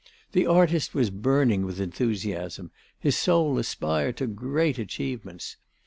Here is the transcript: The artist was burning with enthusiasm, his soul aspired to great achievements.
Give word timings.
The 0.31 0.47
artist 0.47 0.95
was 0.95 1.11
burning 1.11 1.63
with 1.63 1.79
enthusiasm, 1.79 2.71
his 2.97 3.15
soul 3.15 3.59
aspired 3.59 4.17
to 4.17 4.25
great 4.25 4.79
achievements. 4.79 5.57